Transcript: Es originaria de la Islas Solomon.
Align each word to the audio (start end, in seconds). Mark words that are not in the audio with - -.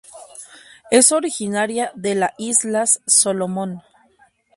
Es 0.89 1.11
originaria 1.11 1.91
de 1.93 2.15
la 2.15 2.33
Islas 2.39 3.01
Solomon. 3.05 3.83